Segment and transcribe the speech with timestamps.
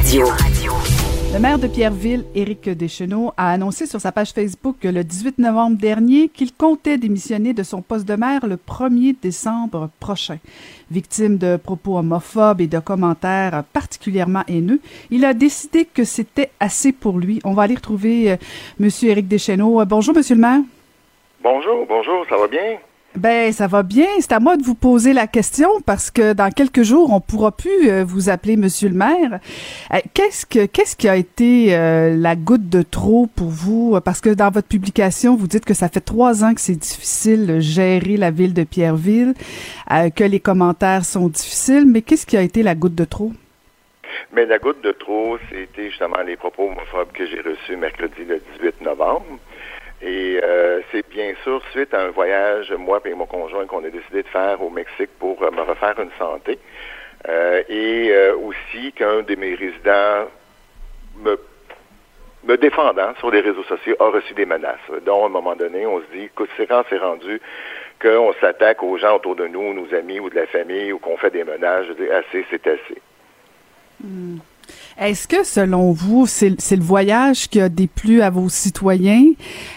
[0.00, 0.26] Radio.
[1.34, 5.38] Le maire de Pierreville, Éric Deschenaux, a annoncé sur sa page Facebook que le 18
[5.38, 10.38] novembre dernier qu'il comptait démissionner de son poste de maire le 1er décembre prochain.
[10.90, 16.92] Victime de propos homophobes et de commentaires particulièrement haineux, il a décidé que c'était assez
[16.92, 17.40] pour lui.
[17.44, 18.36] On va aller retrouver
[18.78, 19.84] Monsieur Éric Deschenaux.
[19.84, 20.60] Bonjour, Monsieur le maire.
[21.42, 22.78] Bonjour, bonjour, ça va bien?
[23.16, 24.06] Ben, ça va bien.
[24.20, 27.50] C'est à moi de vous poser la question parce que dans quelques jours, on pourra
[27.50, 29.40] plus euh, vous appeler Monsieur le maire.
[29.92, 33.98] Euh, qu'est-ce que qu'est-ce qui a été euh, la goutte de trop pour vous?
[34.04, 37.46] Parce que dans votre publication, vous dites que ça fait trois ans que c'est difficile
[37.48, 39.34] de gérer la ville de Pierreville,
[39.88, 41.86] que les commentaires sont difficiles.
[41.86, 43.32] Mais qu'est-ce qui a été la goutte de trop?
[44.32, 48.40] Mais la goutte de trop, c'était justement les propos homophobes que j'ai reçus mercredi le
[48.60, 49.26] 18 novembre.
[50.02, 53.90] Et euh, c'est bien sûr suite à un voyage, moi et mon conjoint, qu'on a
[53.90, 56.58] décidé de faire au Mexique pour euh, me refaire une santé.
[57.28, 60.28] Euh, et aussi qu'un de mes résidents
[61.18, 61.38] me,
[62.44, 64.78] me défendant sur les réseaux sociaux a reçu des menaces.
[65.04, 67.38] Donc, à un moment donné, on se dit, écoute, c'est quand c'est rendu
[68.00, 71.18] qu'on s'attaque aux gens autour de nous, nos amis ou de la famille, ou qu'on
[71.18, 73.02] fait des menaces, je dis, assez, c'est assez.
[74.02, 74.38] Hmm.
[74.98, 79.32] Est-ce que, selon vous, c'est le voyage qui a déplu à vos citoyens?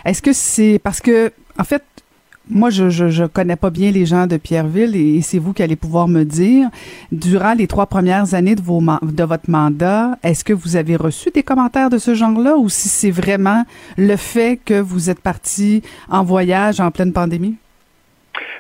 [0.06, 1.84] Est-ce que c'est parce que, en fait,
[2.50, 5.78] moi, je, je, connais pas bien les gens de Pierreville et, c'est vous qui allez
[5.78, 6.70] pouvoir me dire,
[7.12, 11.30] durant les trois premières années de, vos, de votre mandat, est-ce que vous avez reçu
[11.34, 13.64] des commentaires de ce genre-là ou si c'est vraiment
[13.98, 17.56] le fait que vous êtes parti en voyage en pleine pandémie?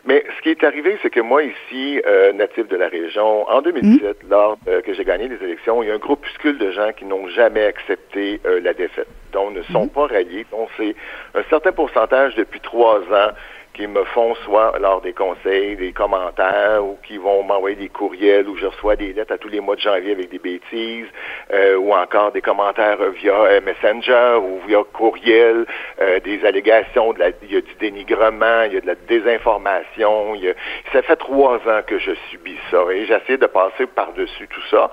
[0.05, 3.61] Mais ce qui est arrivé, c'est que moi, ici, euh, natif de la région, en
[3.61, 4.29] 2017, hmm.
[4.29, 7.05] lors euh, que j'ai gagné les élections, il y a un groupuscule de gens qui
[7.05, 9.89] n'ont jamais accepté euh, la défaite, donc ne sont hmm.
[9.89, 10.45] pas ralliés.
[10.51, 10.95] Donc, c'est
[11.35, 13.31] un certain pourcentage depuis trois ans
[13.73, 18.47] qui me font soit lors des conseils, des commentaires, ou qui vont m'envoyer des courriels,
[18.47, 21.07] où je reçois des lettres à tous les mois de janvier avec des bêtises,
[21.51, 25.65] euh, ou encore des commentaires via euh, Messenger ou via courriel,
[26.01, 28.95] euh, des allégations, de la, il y a du dénigrement, il y a de la
[28.95, 30.35] désinformation.
[30.35, 30.53] Il y a,
[30.91, 34.91] ça fait trois ans que je subis ça, et j'essaie de passer par-dessus tout ça.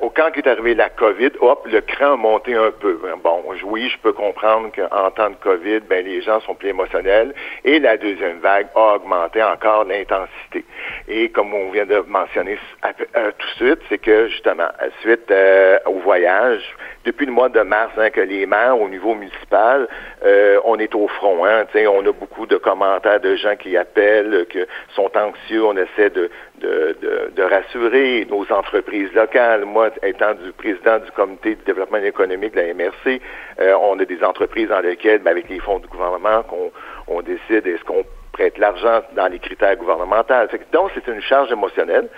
[0.00, 2.98] au camp qui est arrivé la COVID, hop, le cran a monté un peu.
[3.22, 7.34] Bon, oui, je peux comprendre qu'en temps de COVID, ben les gens sont plus émotionnels,
[7.64, 10.64] et la deuxième vague a augmenté encore l'intensité.
[11.08, 14.68] Et comme on vient de mentionner euh, tout de suite, c'est que justement,
[15.00, 16.62] suite euh, au voyage,
[17.04, 19.88] depuis le mois de mars, hein, que les maires au niveau municipal,
[20.24, 21.44] euh, on est au front.
[21.46, 24.58] Hein, on a beaucoup de commentaires de gens qui appellent, qui
[24.94, 25.64] sont anxieux.
[25.64, 26.96] On essaie de, de,
[27.34, 29.64] de, rassurer nos entreprises locales.
[29.64, 33.20] Moi, étant du président du comité de développement économique de la MRC,
[33.80, 36.70] on a des entreprises dans lesquelles, ben, avec les fonds du gouvernement, qu'on
[37.08, 40.34] on décide est-ce qu'on prête l'argent dans les critères gouvernementaux.
[40.72, 42.08] donc, c'est une charge émotionnelle.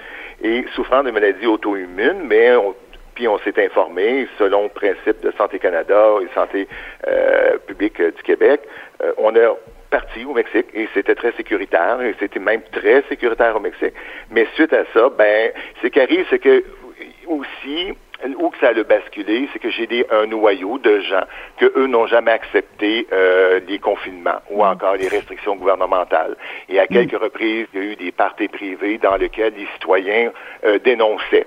[0.43, 2.75] Et souffrant de maladies auto-immunes, mais on,
[3.28, 6.68] on s'est informé, selon le principe de Santé Canada et Santé
[7.06, 8.60] euh, publique du Québec,
[9.02, 9.56] euh, on a
[9.90, 13.92] parti au Mexique et c'était très sécuritaire et c'était même très sécuritaire au Mexique.
[14.30, 15.52] Mais suite à ça, ben,
[15.82, 16.64] ce qui arrive, c'est que
[17.26, 17.94] aussi,
[18.38, 21.24] où que ça a basculé, c'est que j'ai des, un noyau de gens
[21.58, 26.36] que eux n'ont jamais accepté euh, les confinements ou encore les restrictions gouvernementales.
[26.68, 30.32] Et à quelques reprises, il y a eu des parties privées dans lesquelles les citoyens
[30.64, 31.46] euh, dénonçaient.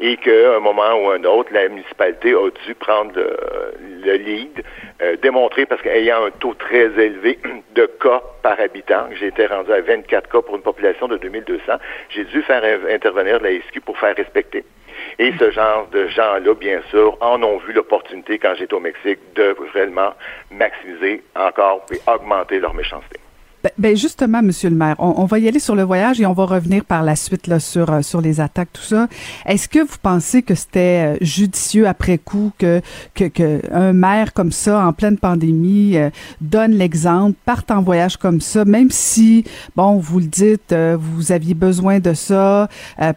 [0.00, 4.64] Et qu'à un moment ou un autre, la municipalité a dû prendre le, lead,
[5.02, 7.38] euh, démontrer, parce qu'ayant un taux très élevé
[7.74, 11.72] de cas par habitant, j'ai été rendu à 24 cas pour une population de 2200,
[12.10, 14.64] j'ai dû faire intervenir la SQ pour faire respecter.
[15.18, 19.18] Et ce genre de gens-là, bien sûr, en ont vu l'opportunité quand j'étais au Mexique
[19.34, 20.14] de réellement
[20.50, 23.20] maximiser encore et augmenter leur méchanceté.
[23.64, 26.34] Ben, ben, justement, Monsieur le maire, on, va y aller sur le voyage et on
[26.34, 29.08] va revenir par la suite là sur euh, sur les attaques, tout ça.
[29.46, 32.82] Est-ce que vous pensez que c'était euh, judicieux après coup que,
[33.14, 36.10] que, que un maire comme ça en pleine pandémie euh,
[36.42, 39.44] donne l'exemple, parte en voyage comme ça, même si
[39.76, 42.68] bon, vous le dites, vous aviez besoin de ça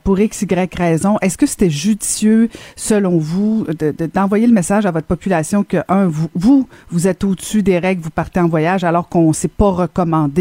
[0.06, 1.18] pour x y raison.
[1.22, 2.47] Est-ce que c'était judicieux
[2.78, 3.68] selon vous
[4.13, 8.01] d'envoyer le message à votre population que un vous vous vous êtes au-dessus des règles,
[8.01, 10.37] vous partez en voyage alors qu'on s'est pas recommandé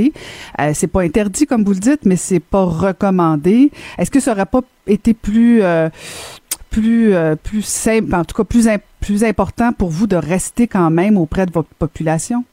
[0.61, 3.71] euh, c'est pas interdit comme vous le dites, mais c'est pas recommandé.
[3.99, 5.89] Est-ce que ça aurait pas été plus euh,
[6.71, 8.69] plus euh, plus simple, en tout cas plus
[9.01, 12.45] plus important pour vous de rester quand même auprès de votre population?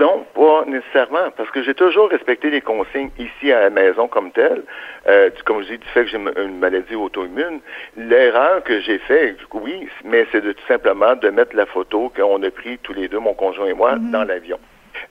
[0.00, 4.30] Non, pas nécessairement, parce que j'ai toujours respecté les consignes ici à la maison comme
[4.30, 4.62] telle.
[5.44, 7.60] comme je dis, du fait que j'ai une maladie auto-immune,
[7.96, 12.42] l'erreur que j'ai faite, oui, mais c'est de tout simplement de mettre la photo qu'on
[12.42, 14.10] a pris tous les deux, mon conjoint et moi, mm-hmm.
[14.10, 14.58] dans l'avion.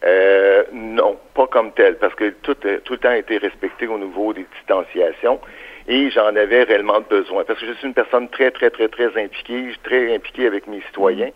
[0.03, 3.97] Euh, non, pas comme tel, parce que tout, tout le temps a été respecté au
[3.97, 5.39] niveau des distanciations.
[5.88, 9.07] et j'en avais réellement besoin parce que je suis une personne très, très, très, très
[9.21, 11.29] impliquée, très impliquée avec mes citoyens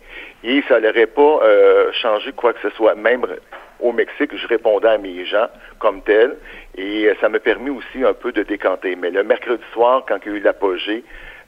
[0.44, 2.96] et ça n'aurait pas euh, changé quoi que ce soit.
[2.96, 3.26] Même
[3.80, 5.48] au Mexique, je répondais à mes gens
[5.80, 6.38] comme tel
[6.78, 8.96] et ça m'a permis aussi un peu de décanter.
[8.96, 11.04] Mais le mercredi soir, quand il y a eu l'apogée,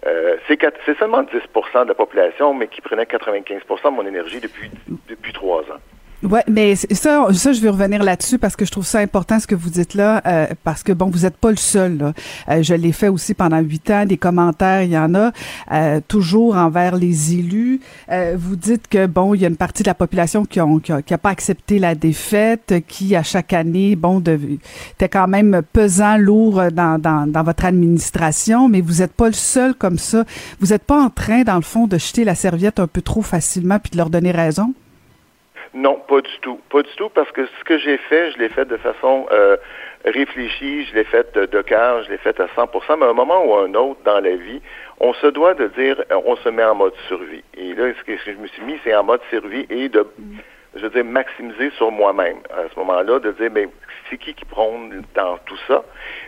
[0.05, 4.69] euh, c'est seulement 10% de la population, mais qui prenait 95% de mon énergie depuis,
[5.09, 5.46] depuis trois.
[6.23, 9.45] Ouais, mais ça, ça, je vais revenir là-dessus parce que je trouve ça important ce
[9.45, 11.97] que vous dites là, euh, parce que bon, vous n'êtes pas le seul.
[11.97, 12.13] Là.
[12.49, 14.03] Euh, je l'ai fait aussi pendant huit ans.
[14.03, 15.31] Des commentaires, il y en a
[15.71, 17.81] euh, toujours envers les élus.
[18.35, 20.91] vous dites que bon, il y a une partie de la population qui n'a qui
[21.05, 26.17] qui a pas accepté la défaite, qui à chaque année, bon, était quand même pesant,
[26.17, 30.25] lourd dans, dans, dans votre administration, mais vous n'êtes pas le seul comme ça.
[30.59, 33.21] Vous n'êtes pas en train, dans le fond, de jeter la serviette un peu trop
[33.21, 34.73] facilement puis de leur donner raison?
[35.77, 36.59] Non, pas du tout.
[36.71, 39.57] Pas du tout, parce que ce que j'ai fait, je l'ai fait de façon euh,
[40.05, 43.13] réfléchie, je l'ai fait de, de cœur, je l'ai fait à 100 mais à un
[43.13, 44.59] moment ou à un autre dans la vie,
[44.99, 47.43] on se doit de dire, euh, on se met en mode survie.
[47.55, 50.07] Et là, ce que je me suis mis, c'est en mode survie et de,
[50.75, 52.37] je veux dire, maximiser sur moi-même.
[52.49, 53.69] À ce moment-là, de dire, mais
[54.09, 55.83] c'est qui qui prône dans tout ça?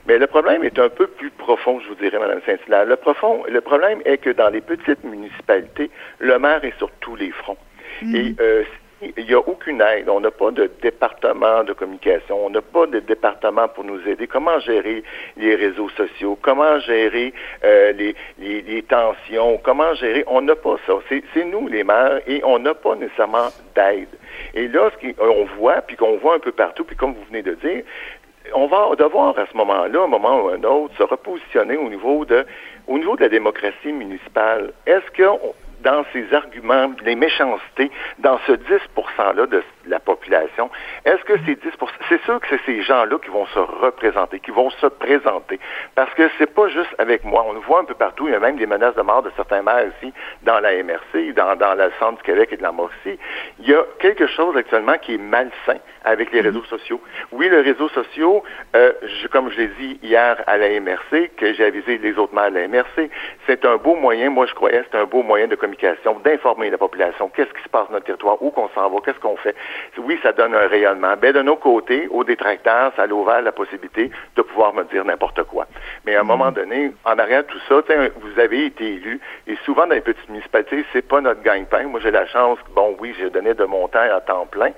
[0.07, 2.85] Mais le problème est un peu plus profond, je vous dirais, Mme Saint-Hilaire.
[2.85, 7.15] Le profond, le problème est que dans les petites municipalités, le maire est sur tous
[7.15, 7.57] les fronts.
[8.03, 8.15] Mm.
[8.15, 8.63] Et euh,
[9.01, 10.09] il n'y a aucune aide.
[10.09, 12.45] On n'a pas de département de communication.
[12.45, 14.27] On n'a pas de département pour nous aider.
[14.27, 15.03] Comment gérer
[15.37, 16.37] les réseaux sociaux?
[16.41, 19.57] Comment gérer euh, les, les, tensions?
[19.63, 20.23] Comment gérer?
[20.27, 20.93] On n'a pas ça.
[21.09, 24.09] C'est nous, les maires, et on n'a pas nécessairement d'aide.
[24.53, 27.41] Et là, ce qu'on voit, puis qu'on voit un peu partout, puis comme vous venez
[27.41, 27.83] de dire,
[28.53, 32.25] on va devoir à ce moment-là, un moment ou un autre, se repositionner au niveau
[32.25, 32.45] de,
[32.87, 34.73] au niveau de la démocratie municipale.
[34.85, 35.23] Est-ce que
[35.81, 38.63] dans ces arguments, les méchancetés, dans ce 10
[38.95, 40.69] %-là de la population,
[41.05, 41.69] est-ce que ces 10
[42.07, 45.59] c'est sûr que c'est ces gens-là qui vont se représenter, qui vont se présenter,
[45.95, 47.45] parce que c'est pas juste avec moi.
[47.47, 49.31] On le voit un peu partout, il y a même des menaces de mort de
[49.35, 50.13] certains maires ici,
[50.43, 53.19] dans la MRC, dans, dans le centre du Québec et de la Mauricie.
[53.59, 57.01] Il y a quelque chose actuellement qui est malsain avec les réseaux sociaux.
[57.31, 58.43] Oui, les réseaux sociaux,
[58.75, 58.91] euh,
[59.31, 62.55] comme je l'ai dit hier à la MRC, que j'ai avisé les autres maires de
[62.55, 63.09] la MRC,
[63.47, 66.77] c'est un beau moyen, moi je croyais, c'est un beau moyen de communication, d'informer la
[66.77, 69.55] population, qu'est-ce qui se passe dans notre territoire, où qu'on s'en va, qu'est-ce qu'on fait?
[69.97, 71.15] Oui, ça donne un rayonnement.
[71.21, 75.05] Mais de nos côtés, aux détracteurs, ça a ouvert la possibilité de pouvoir me dire
[75.05, 75.67] n'importe quoi.
[76.05, 77.81] Mais à un moment donné, en arrière de tout ça,
[78.21, 81.83] vous avez été élu, et souvent dans les petites municipalités, c'est pas notre gagne-pain.
[81.83, 84.71] Moi, j'ai la chance, bon, oui, j'ai donné de mon temps à temps plein,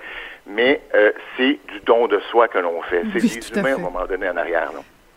[0.48, 3.04] mais euh, c'est du don de soi que l'on fait.
[3.14, 4.72] C'est des humains à, un moment donné en arrière.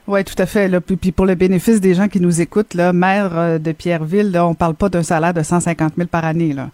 [0.07, 0.69] Oui, tout à fait.
[0.69, 0.81] Là.
[0.81, 4.47] Puis, pour le bénéfice des gens qui nous écoutent, là, maire euh, de Pierreville, là,
[4.47, 6.53] on parle pas d'un salaire de 150 000 par année.
[6.53, 6.69] Là.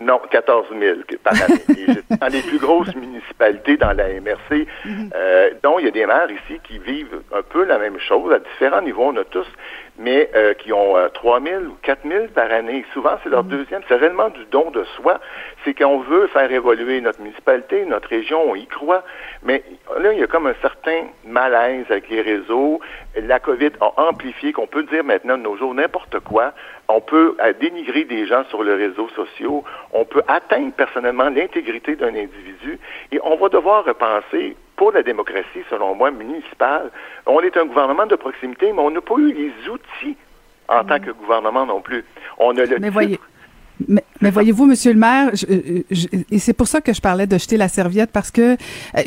[0.00, 2.00] Non, 14 000 par année.
[2.20, 5.10] dans les plus grosses municipalités dans la MRC, mhm.
[5.14, 8.32] euh, dont il y a des maires ici qui vivent un peu la même chose
[8.32, 9.12] à différents niveaux.
[9.12, 9.46] On a tous
[10.00, 12.84] mais euh, qui ont euh, 3 000 ou 4 000 par année.
[12.94, 13.48] Souvent, c'est leur mm.
[13.48, 13.82] deuxième.
[13.86, 15.20] C'est réellement du don de soi.
[15.64, 19.04] C'est qu'on veut faire évoluer notre municipalité, notre région, on y croit.
[19.42, 19.62] Mais
[19.98, 22.80] là, il y a comme un certain malaise avec les réseaux.
[23.14, 26.54] La COVID a amplifié qu'on peut dire maintenant de nos jours n'importe quoi.
[26.88, 29.64] On peut euh, dénigrer des gens sur les réseaux sociaux.
[29.92, 32.78] On peut atteindre personnellement l'intégrité d'un individu.
[33.12, 36.90] Et on va devoir repenser pour la démocratie, selon moi, municipale,
[37.26, 40.16] on est un gouvernement de proximité, mais on n'a pas eu les outils
[40.70, 42.02] en tant que gouvernement non plus.
[42.38, 43.20] On a le mais voyez,
[43.90, 45.32] mais, mais voyez-vous, Monsieur le maire,
[46.30, 48.56] et c'est pour ça que je parlais de jeter la serviette parce que euh,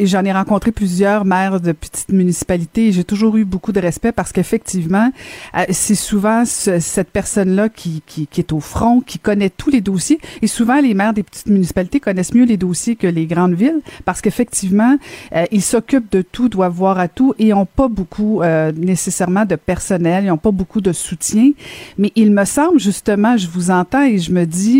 [0.01, 4.11] j'en ai rencontré plusieurs maires de petites municipalités et j'ai toujours eu beaucoup de respect
[4.11, 5.09] parce qu'effectivement,
[5.55, 9.79] euh, c'est souvent cette personne-là qui, qui, qui, est au front, qui connaît tous les
[9.79, 13.53] dossiers et souvent les maires des petites municipalités connaissent mieux les dossiers que les grandes
[13.53, 14.97] villes parce qu'effectivement,
[15.33, 18.41] euh, ils s'occupent de tout, doivent voir à tout et ont pas beaucoup
[18.75, 21.51] nécessairement de personnel, ils ont pas beaucoup de soutien.
[21.97, 24.72] Mais il me semble justement, je vous entends et je me dis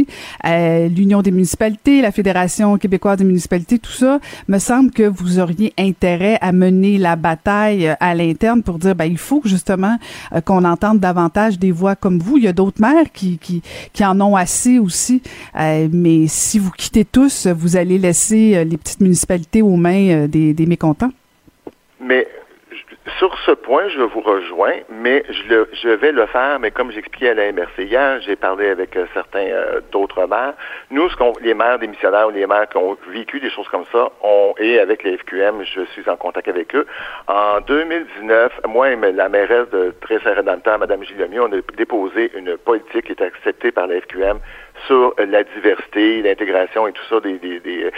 [0.46, 5.40] euh, l'Union des municipalités, la Fédération québécoise des municipalités, tout ça, me semble que vous
[5.40, 9.98] auriez intérêt à mener la bataille euh, à l'interne pour dire, ben, il faut justement
[10.34, 12.38] euh, qu'on entende davantage des voix comme vous.
[12.38, 13.62] Il y a d'autres maires qui, qui,
[13.94, 15.22] qui en ont assez aussi,
[15.56, 20.66] mais si vous quittez tous, vous allez laisser les petites municipalités aux mains des, des
[20.66, 21.12] mécontents.
[22.00, 22.28] Mais
[23.20, 26.92] sur ce point, je vous rejoins, mais je, le, je vais le faire, mais comme
[26.92, 30.54] j'expliquais à la MRC hier, j'ai parlé avec euh, certains euh, d'autres maires.
[30.90, 33.84] Nous, ce qu'on, les maires démissionnaires ou les maires qui ont vécu des choses comme
[33.92, 34.10] ça,
[34.58, 36.88] et avec les FQM, je suis en contact avec eux.
[37.28, 41.04] En 2019, moi et la mairesse de très dans le temps, Mme
[41.40, 44.40] on a déposé une politique qui est acceptée par la FQM
[44.88, 47.92] sur la diversité, l'intégration et tout ça des, des,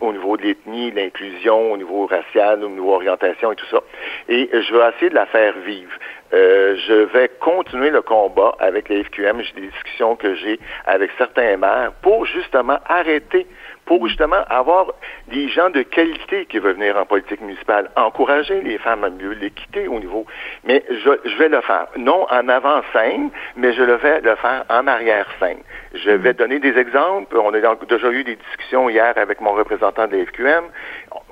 [0.00, 3.80] au niveau de l'ethnie, l'inclusion, au niveau racial, au niveau orientation et tout ça.
[4.28, 5.92] Et je vais essayer de la faire vivre.
[6.32, 9.42] Euh, je vais continuer le combat avec les FQM.
[9.42, 13.46] J'ai des discussions que j'ai avec certains maires pour justement arrêter
[13.86, 14.86] pour justement avoir
[15.28, 19.32] des gens de qualité qui veulent venir en politique municipale, encourager les femmes à mieux
[19.32, 20.26] l'équité au niveau.
[20.64, 24.86] Mais je, vais le faire, non en avant-scène, mais je le vais le faire en
[24.86, 25.58] arrière-scène.
[25.94, 26.36] Je vais mm.
[26.36, 27.36] donner des exemples.
[27.36, 30.64] On a déjà eu des discussions hier avec mon représentant de l'FQM.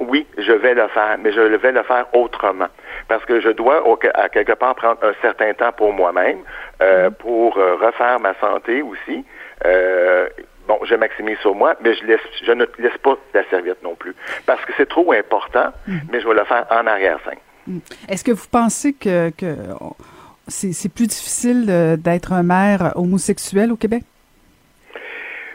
[0.00, 2.68] Oui, je vais le faire, mais je vais le faire autrement.
[3.08, 3.82] Parce que je dois,
[4.14, 6.38] à quelque part, prendre un certain temps pour moi-même,
[6.82, 7.14] euh, mm.
[7.14, 9.24] pour euh, refaire ma santé aussi.
[9.64, 10.28] Euh,
[10.66, 13.94] bon, je maximise sur moi, mais je laisse, je ne laisse pas la serviette non
[13.94, 14.14] plus.
[14.46, 15.98] Parce que c'est trop important, mm.
[16.10, 17.38] mais je vais le faire en arrière-scène.
[17.66, 17.78] Mm.
[18.08, 19.54] Est-ce que vous pensez que, que
[20.48, 21.66] c'est plus difficile
[21.98, 24.02] d'être un maire homosexuel au Québec?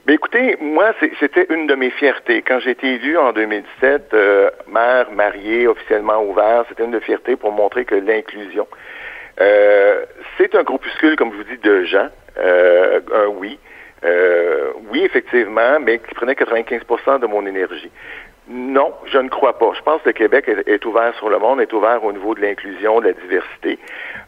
[0.07, 2.41] Bien, écoutez, moi, c'était une de mes fiertés.
[2.41, 7.35] Quand j'ai été élu en 2017, euh, maire marié, officiellement ouvert, c'était une de fierté
[7.35, 8.69] pour montrer que l'inclusion.
[9.41, 10.05] Euh,
[10.37, 13.59] c'est un groupuscule, comme je vous dis, de gens, euh, un oui,
[14.03, 17.91] euh, oui, effectivement, mais qui prenait 95% de mon énergie.
[18.49, 19.73] Non, je ne crois pas.
[19.75, 22.41] Je pense que le Québec est, ouvert sur le monde, est ouvert au niveau de
[22.41, 23.77] l'inclusion, de la diversité.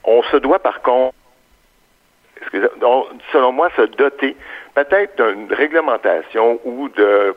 [0.04, 1.16] On se doit, par contre,
[3.32, 4.36] selon moi, se doter
[4.76, 7.36] peut-être d'une réglementation ou de,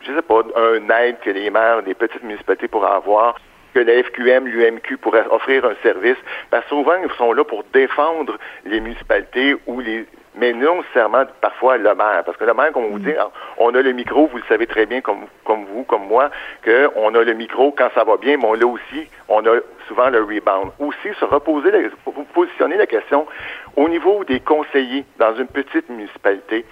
[0.00, 3.36] je sais pas, un aide que les maires des petites municipalités pourraient avoir
[3.74, 6.16] que la FQM, l'UMQ pourraient offrir un service,
[6.50, 11.24] parce que souvent, ils sont là pour défendre les municipalités ou les mais non nécessairement
[11.40, 12.22] parfois le maire.
[12.24, 13.02] Parce que le maire, comme vous mm.
[13.02, 13.14] dit,
[13.58, 16.30] on a le micro, vous le savez très bien comme, comme vous, comme moi,
[16.64, 20.08] qu'on a le micro quand ça va bien, mais on l'a aussi, on a souvent
[20.10, 20.72] le rebound.
[20.78, 21.70] Aussi, se reposer,
[22.04, 23.26] vous positionner la question
[23.76, 26.64] au niveau des conseillers dans une petite municipalité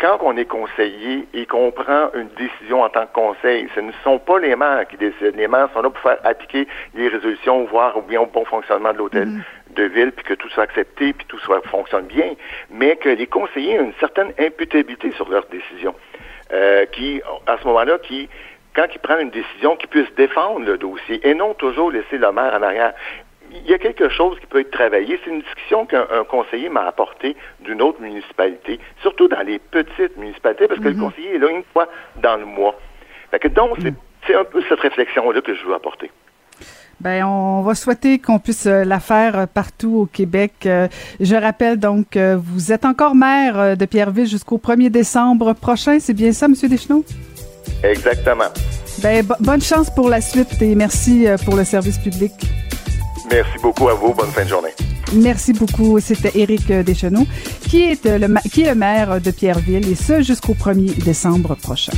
[0.00, 3.92] quand on est conseiller et qu'on prend une décision en tant que conseil, ce ne
[4.02, 5.36] sont pas les maires qui décident.
[5.36, 8.92] Les maires sont là pour faire appliquer les résolutions, voir ou bien au bon fonctionnement
[8.92, 9.74] de l'hôtel mm-hmm.
[9.74, 12.32] de ville, puis que tout soit accepté, puis tout soit fonctionne bien,
[12.70, 15.94] mais que les conseillers ont une certaine imputabilité sur leurs décisions,
[16.52, 18.28] euh, qui, à ce moment-là, qui
[18.74, 22.32] quand ils prennent une décision, qu'ils puissent défendre le dossier et non toujours laisser le
[22.32, 22.94] maire en arrière
[23.50, 25.18] il y a quelque chose qui peut être travaillé.
[25.24, 30.68] C'est une discussion qu'un conseiller m'a apportée d'une autre municipalité, surtout dans les petites municipalités,
[30.68, 31.00] parce que le mhm.
[31.00, 31.88] conseiller est là une fois
[32.22, 32.78] dans le mois.
[33.32, 33.94] que donc, mhm.
[34.26, 36.10] c'est un peu cette réflexion-là que je veux apporter.
[37.00, 40.52] Ben, on va souhaiter qu'on puisse euh, la faire euh, partout au Québec.
[40.66, 40.86] Euh,
[41.18, 45.98] je rappelle donc, vous êtes encore maire de Pierreville jusqu'au 1er décembre prochain.
[45.98, 46.54] C'est bien ça, M.
[46.68, 47.04] Deschenaux?
[47.82, 48.52] Exactement.
[49.02, 52.32] Ben, bonne chance pour la suite et merci pour le service public.
[53.30, 54.14] Merci beaucoup à vous.
[54.14, 54.70] Bonne fin de journée.
[55.14, 55.98] Merci beaucoup.
[56.00, 57.26] C'était Éric Deschenaux,
[57.60, 61.92] qui est, le, qui est le maire de Pierreville, et ce jusqu'au 1er décembre prochain.